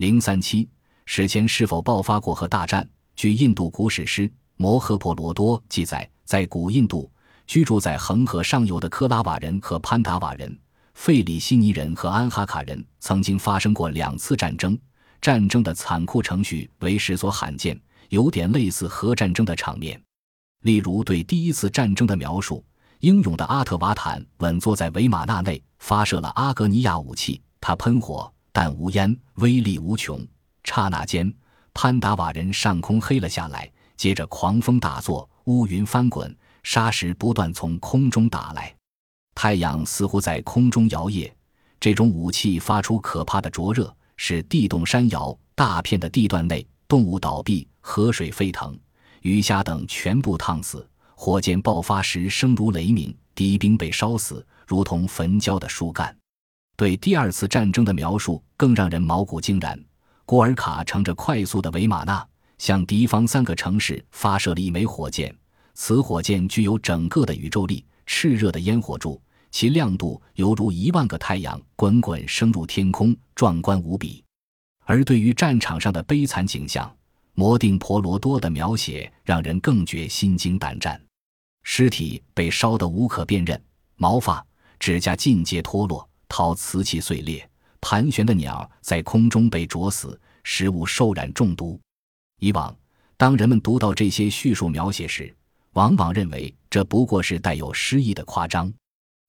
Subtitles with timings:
[0.00, 0.66] 零三七
[1.04, 2.88] 史前是否爆发过核大战？
[3.14, 4.26] 据印度古史诗
[4.56, 7.12] 《摩诃婆罗多》记载，在古印度
[7.46, 10.58] 居住在恒河上游的科拉瓦人和潘达瓦人、
[10.94, 14.74] 费里西尼人和安哈卡人曾经发生过两次战争。
[15.20, 17.78] 战争的残酷程序为世所罕见，
[18.08, 20.02] 有点类似核战争的场面。
[20.62, 22.64] 例如，对第一次战争的描述：
[23.00, 30.26] 英勇的阿特瓦坦稳坐在维马纳内，发射了阿格尼亚武器，他喷火，但无烟，威力无穷。
[30.64, 31.32] 刹那间，
[31.72, 38.74] 潘达瓦人上空黑了下来，接着狂风大作，乌云翻滚，沙石不断从空中打来，
[39.34, 41.30] 太阳似乎在空中摇曳。
[41.78, 43.94] 这种武器发出可怕的灼热。
[44.22, 48.78] 使地动山摇，大片的地段内动物倒闭，河水沸腾，
[49.22, 50.86] 鱼虾等全部烫死。
[51.14, 56.14] 火箭爆发时声如雷鸣，敌兵被烧死，如同焚焦的树干。
[56.80, 59.78] 对第二次战争的描述更让人毛骨惊然。
[60.24, 65.30] 郭尔卡乘着快速的维马纳，向敌方三个城市发射了一枚火箭。
[65.74, 69.20] 此火箭具有整个的宇宙力，炽热的烟火柱。
[69.50, 74.24] 其亮度犹如一万个太阳滚滚升入天空，壮观无比。
[74.86, 76.90] 而对于战场上的悲惨景象，
[77.34, 80.98] 摩定婆罗多的描写让人更觉心惊胆战。
[81.62, 83.62] 尸体被烧得无可辨认，
[83.96, 84.42] 毛发、
[84.78, 87.46] 指甲尽皆脱落，陶瓷器碎裂，
[87.80, 91.78] 盘旋的鸟在空中被啄死，食物受染中毒。
[92.38, 92.74] 以往，
[93.16, 95.34] 当人们读到这些叙述描写时，
[95.72, 98.72] 往往认为这不过是带有诗意的夸张。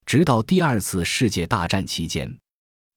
[0.05, 2.37] 直到第二次世界大战期间，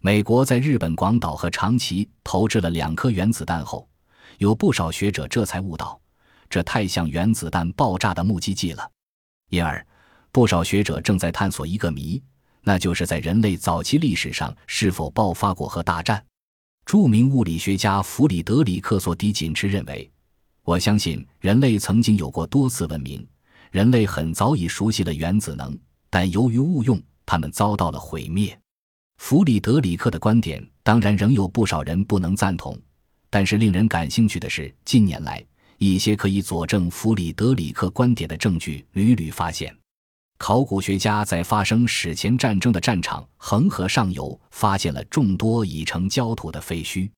[0.02, 3.89] 美国在日本广岛和长崎投掷了两颗原子弹后，
[4.36, 5.98] 有不少学者这才悟到，
[6.50, 8.91] 这太像原子弹爆炸的目击记了。
[9.48, 9.84] 因而，
[10.30, 12.22] 不少学者正在探索一个谜，
[12.65, 16.25] 那就是在人类早期历史上是否爆发过核大战。
[16.87, 20.11] 著名物理学家弗里德里克·索迪紧持认为
[20.65, 23.27] ：“我相信人类曾经有过多次文明，
[23.70, 25.79] 人类很早已熟悉了原子能。”
[26.11, 28.57] 但由于误用，他们遭到了毁灭。
[29.19, 32.79] 弗里德里克的观点当然仍有不少人不能赞同，
[33.30, 35.45] 但是令人感兴趣的是，近年来
[35.79, 39.74] 一些可以佐证弗里德里克观点的证据屡屡发现。
[40.46, 47.10] 考古学家在发生史前战争的战场恒河上游发现了众多已成焦土的废墟，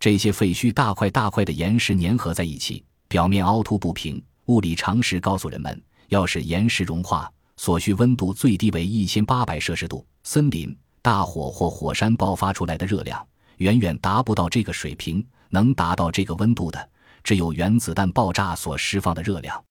[0.00, 4.24] 这些废墟大块大块的岩石粘合在一起，表面凹凸不平。
[4.46, 5.78] 物理常识告诉人们，
[6.08, 7.30] 要使岩石融化。
[7.58, 13.22] 所需温度最低为一千八百摄氏度，森林、大火或火山爆发出来的热量
[13.58, 15.22] 远远达不到这个水平。
[15.50, 16.88] 能达到这个温度的，
[17.22, 19.62] 只有原子弹爆炸所释放的热量。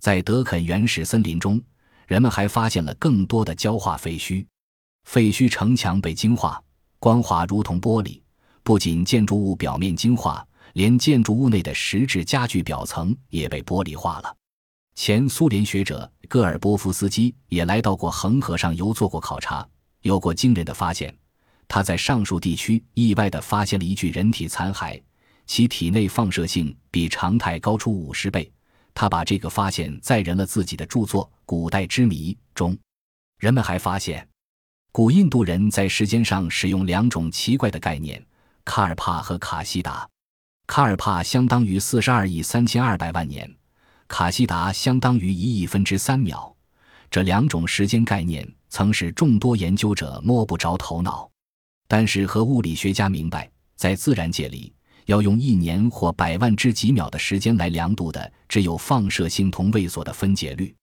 [0.00, 1.62] 在德肯原始森林中，
[2.10, 4.44] 人们还发现了更多的焦化废墟。
[5.04, 6.60] 废墟城墙被晶化，
[6.98, 8.20] 光滑如同玻璃。
[8.64, 14.36] 不仅建筑物表面晶化，连建筑物内的石质家具表层也被玻璃化了。
[14.96, 19.64] 前苏联学者戈尔波夫斯基也来到过恒河上游做过考察，
[20.02, 21.16] 有过惊人的发现。
[21.68, 25.00] 他在上述地区意外地发现了一具人体残骸，
[25.46, 28.50] 其体内放射性比常态高出五十倍。
[28.94, 32.76] 他把这个发现载人了自己的著作《古代之谜》中。
[33.38, 34.28] 人们还发现，
[34.92, 38.24] 古印度人在时间上使用两种奇怪的概念：
[38.64, 40.08] 卡尔帕和卡西达。
[40.66, 43.50] 卡尔帕相当于四十二亿三千二百万年。
[44.06, 46.54] 卡西达相当于一亿分之三秒，
[47.10, 51.30] 这两种时间概念曾使众多研究者摸不着头脑。
[51.86, 54.72] 但是，和物理学家明白，在自然界里，
[55.06, 60.74] 要用一年或百万之几秒的时间来量度的，只有放射性同位素的分解率。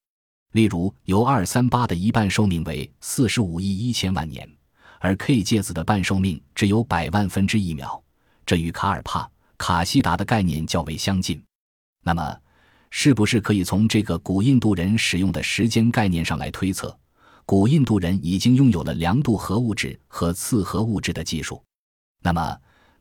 [0.52, 4.48] 例如，由二三八的一半寿命为四十五亿一千万年，
[4.98, 8.02] 而 K 介子的半寿命只有百万分之一秒，
[8.46, 11.42] 这与卡尔帕、卡西达的概念较为相近。
[12.02, 12.36] 那么，
[12.90, 16.98] 是不是可以从这个古印度人使用的时间概念上来推测，
[17.44, 21.62] 古印度人已经拥有了量度核物质和次核物质的技术？
[22.22, 22.58] 那么，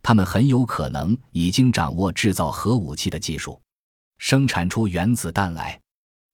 [0.08, 3.62] 他们很有可能已经掌握制造核武器的技术，
[4.20, 5.78] 生产出原子弹来。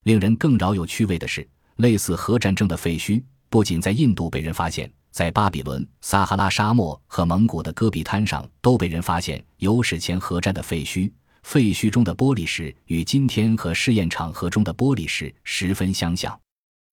[0.03, 3.19] 令人更饶有趣味的是，类似核战争的废墟
[3.49, 11.11] 不仅在印度被人发现，在巴比伦、撒哈拉沙漠和蒙古的戈壁滩上都被人发现有史前核战的废墟。
[11.41, 16.31] 废墟中的玻璃石与今天和试验场合中的玻璃石十分相像。《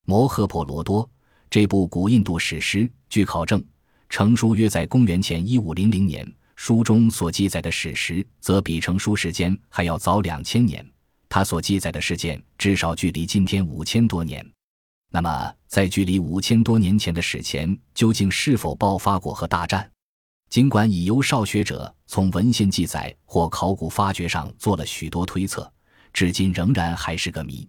[0.06, 1.04] 摩诃婆罗多》
[1.50, 3.62] 这部古印度史诗，据考证，
[4.08, 6.26] 成书约在公元前一五零零年。
[6.62, 10.86] 书中所记载的史实，则比成书时间还要早两千年。
[11.26, 14.46] 它所记载的事件，至少距离今天五千多年。
[15.10, 19.90] 那么，在距离五千多年前的史前，究竟是否爆发过核大战？
[20.50, 25.72] 尽管已由少学者从文献记载或考古发掘上做了许多推测，
[26.12, 27.66] 至今仍然还是个谜。